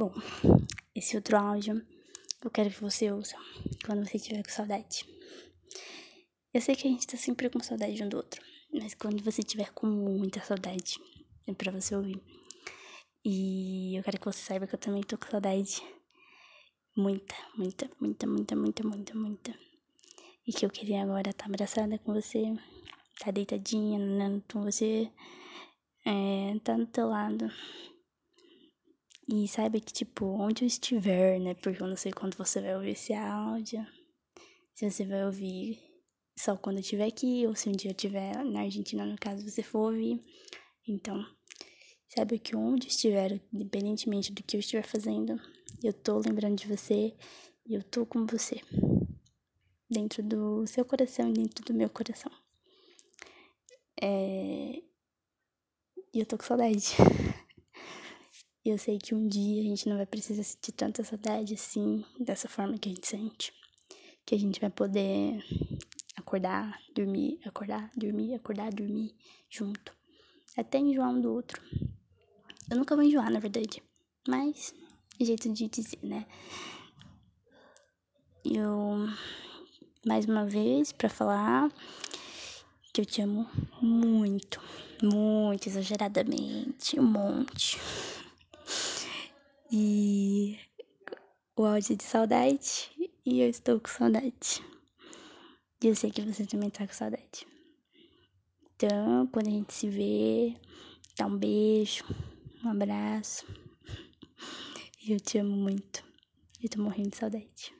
[0.00, 0.14] Bom,
[0.94, 1.86] esse outro áudio
[2.42, 3.36] eu quero que você ouça
[3.84, 5.04] quando você estiver com saudade.
[6.54, 8.42] Eu sei que a gente tá sempre com saudade um do outro,
[8.72, 10.98] mas quando você tiver com muita saudade,
[11.46, 12.18] é pra você ouvir.
[13.22, 15.82] E eu quero que você saiba que eu também tô com saudade.
[16.96, 19.54] Muita, muita, muita, muita, muita, muita, muita.
[20.46, 22.54] E que eu queria agora estar tá abraçada com você,
[23.18, 25.12] tá deitadinha, andando com você,
[26.06, 27.52] é, tá do teu lado.
[29.32, 31.54] E saiba que, tipo, onde eu estiver, né?
[31.54, 33.86] Porque eu não sei quando você vai ouvir esse áudio.
[34.74, 35.78] Se você vai ouvir
[36.36, 39.48] só quando eu estiver aqui, ou se um dia eu estiver na Argentina, no caso,
[39.48, 40.20] você for ouvir.
[40.88, 41.24] Então,
[42.08, 45.40] saiba que onde estiver, independentemente do que eu estiver fazendo,
[45.80, 47.14] eu tô lembrando de você
[47.64, 48.60] e eu tô com você.
[49.88, 52.32] Dentro do seu coração e dentro do meu coração.
[54.02, 54.82] É...
[56.12, 56.96] E eu tô com saudade.
[58.62, 62.04] E eu sei que um dia a gente não vai precisar sentir tanta saudade assim,
[62.18, 63.54] dessa forma que a gente sente.
[64.26, 65.42] Que a gente vai poder
[66.14, 69.14] acordar, dormir, acordar, dormir, acordar, dormir
[69.48, 69.94] junto.
[70.56, 71.62] Até enjoar um do outro.
[72.70, 73.82] Eu nunca vou enjoar, na verdade.
[74.28, 74.74] Mas,
[75.18, 76.26] é jeito de dizer, né?
[78.44, 79.08] Eu,
[80.06, 81.72] mais uma vez, para falar
[82.92, 83.48] que eu te amo
[83.80, 84.60] muito,
[85.02, 87.78] muito exageradamente, um monte.
[89.72, 90.58] E
[91.54, 92.90] o áudio de saudade
[93.24, 94.60] e eu estou com saudade.
[95.80, 97.46] E eu sei que você também tá com saudade.
[98.74, 100.56] Então, quando a gente se vê,
[101.16, 102.04] dá um beijo,
[102.64, 103.46] um abraço.
[105.08, 106.04] Eu te amo muito.
[106.60, 107.72] Eu tô morrendo de saudade.